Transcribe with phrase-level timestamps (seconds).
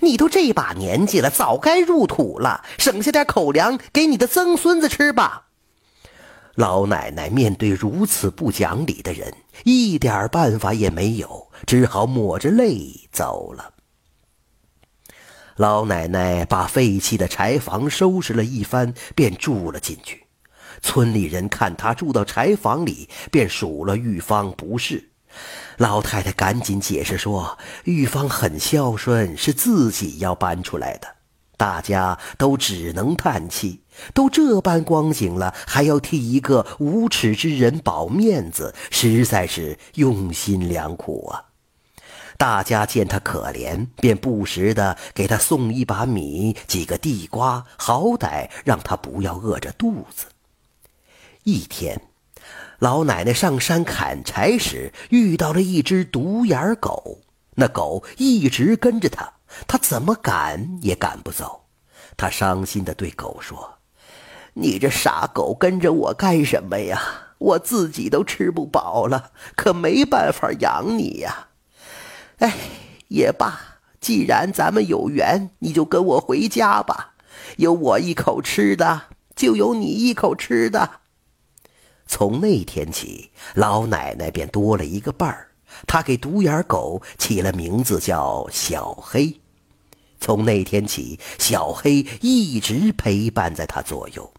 [0.00, 5.46] 你都这把年纪了，早该入土了，省下点口粮给你的曾孙子吃吧。
[6.54, 9.34] 老奶奶面对如此不讲理的人，
[9.64, 13.72] 一点办法也没有，只好抹着泪走了。
[15.56, 20.24] 老奶奶把废弃的柴房收拾了一番，便住了进去。
[20.82, 25.10] 村里人看她住到柴房里，便数落玉芳不是。
[25.78, 31.08] 老太太赶紧解释说：“玉芳很孝顺，是自己要搬出来的。”
[31.56, 33.80] 大家都只能叹气。
[34.12, 41.44] 都这般光景了，还要替一个无耻之人保面子，实在是用心良苦啊！
[42.36, 50.26] 大家见他可怜，便不时的给他送一把米、几个地瓜，好歹让他不要饿着肚子。
[51.44, 52.00] 一天。
[52.78, 57.20] 老奶奶上山砍柴时遇到了一只独眼狗，
[57.54, 59.32] 那狗一直跟着她，
[59.66, 61.64] 她怎么赶也赶不走。
[62.16, 63.78] 她伤心地对狗说
[64.54, 67.00] ：“你这傻狗跟着我干什么呀？
[67.38, 71.48] 我自己都吃不饱了，可没办法养你呀。
[72.38, 72.54] 哎，
[73.08, 73.58] 也罢，
[74.00, 77.14] 既然咱们有缘，你就跟我回家吧。
[77.56, 79.02] 有我一口吃的，
[79.34, 81.00] 就有你一口吃的。”
[82.06, 85.48] 从那天起，老奶奶便多了一个伴儿。
[85.86, 89.40] 她给独眼狗起了名字叫小黑。
[90.20, 94.32] 从那天起，小黑一直陪伴在她左右。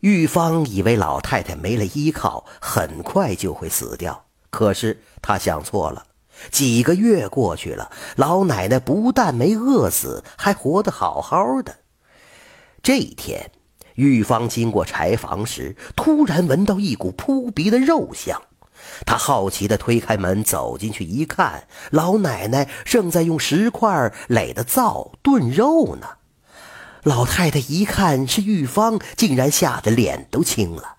[0.00, 4.26] 玉芳以为老太太没了依靠，很快就会死掉。
[4.50, 6.06] 可是她想错了。
[6.50, 11.78] 几个月过去了，老奶奶不但没饿死，还活得好好的。
[12.82, 13.50] 这一天。
[13.94, 18.40] 玉芳经过柴房时，突然闻到一股扑鼻的肉香。
[19.04, 26.06] 她好奇地推开门，走进去一看，老奶奶正在用石块垒的灶炖肉呢。
[27.02, 30.96] 老太太一看是玉芳，竟然吓得脸都青了。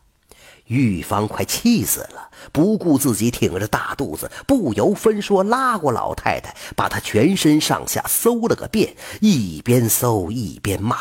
[0.71, 10.97] 玉芳快气死了，不顾自己挺着大肚子，不由分说拉过老太太，把她全身上下搜了个遍，一边搜一边骂：“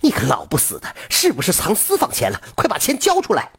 [0.00, 2.40] 你个老不死的，是不是藏私房钱了？
[2.54, 3.50] 快把钱交出来！”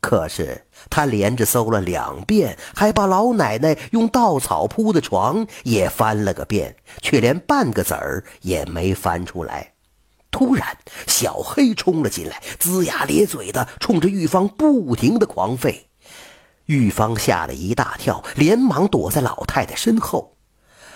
[0.00, 9.72] 可是他连着搜了两遍，还把老奶奶用稻草铺的床也翻了个遍，却连半个子儿也没翻出来。
[10.30, 10.76] 突然，
[11.06, 15.84] 小黑冲了进来，龇牙咧嘴的冲着玉芳不停的狂吠。
[16.66, 20.36] 玉芳吓了一大跳，连忙躲在老太太身后。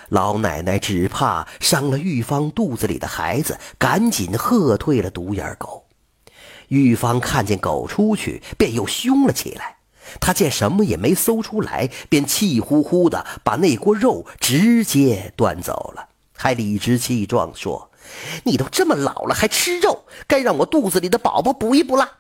[0.09, 5.87] 老奶奶只怕伤了玉芳肚子里的孩子，赶紧喝退了独眼狗。
[6.69, 9.77] 玉芳看见狗出去，便又凶了起来。
[10.21, 17.90] 她见什么也没搜出来，便气呼呼的把那锅肉直接端走了，还理直气壮说。
[18.45, 22.17] 你都这么老了还吃肉，该让我肚子里的宝宝补一补了。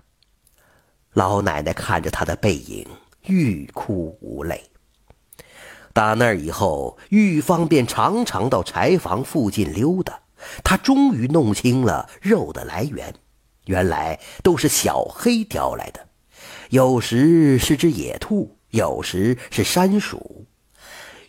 [1.14, 2.86] 老奶奶看着他的背影，
[3.22, 4.70] 欲哭无泪。
[5.92, 10.20] 打那以后，玉芳便常常到柴房附近溜达。
[10.62, 13.12] 她终于弄清了肉的来源，
[13.66, 16.06] 原来都是小黑叼来的，
[16.70, 20.46] 有时是只野兔，有时是山鼠。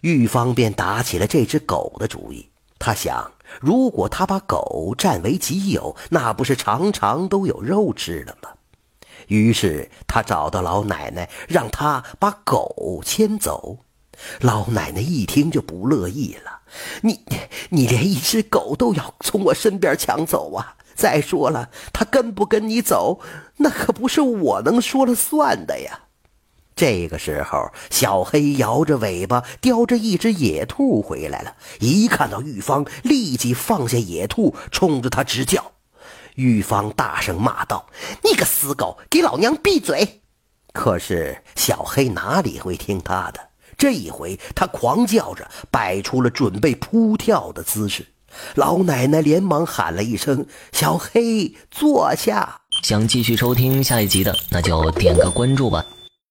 [0.02, 2.52] 玉芳便打起了这只狗的主意。
[2.78, 3.32] 她想。
[3.60, 8.50] 如果他把狗占为己有，那不是常常都有肉吃了吗？
[9.28, 13.80] 于是他找到老奶奶，让她把狗牵走。
[14.40, 16.62] 老奶奶一听就不乐意了
[17.02, 17.24] ：“你，
[17.70, 20.76] 你连一只狗都要从我身边抢走啊！
[20.96, 23.20] 再说了，他跟不跟你走，
[23.58, 26.00] 那可不是我能说了算的呀。”
[26.82, 31.56] 这个时候，小黑摇着尾巴，叼着一只野兔回来了。
[31.80, 35.74] 一看到玉芳，立即放下野兔，冲着他直叫。
[36.34, 37.86] 玉芳大声骂道
[38.26, 40.22] ：“你个死狗，给老娘闭嘴！”
[40.74, 43.40] 可是小黑哪里会听他的？
[43.78, 48.08] 这一回，他狂叫着，摆出了准备扑跳的姿势。
[48.56, 55.86] 老奶奶连忙喊了一声：“小黑，坐下。”想继续收听下一集的，那就点个关注吧。